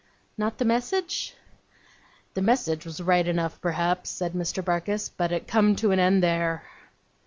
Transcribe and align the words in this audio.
'Not 0.35 0.57
the 0.57 0.65
message?' 0.65 1.35
'The 2.33 2.41
message 2.41 2.85
was 2.87 3.01
right 3.03 3.27
enough, 3.27 3.61
perhaps,' 3.61 4.09
said 4.09 4.33
Mr. 4.33 4.65
Barkis; 4.65 5.09
'but 5.09 5.31
it 5.31 5.45
come 5.47 5.75
to 5.75 5.91
an 5.91 5.99
end 5.99 6.23
there. 6.23 6.63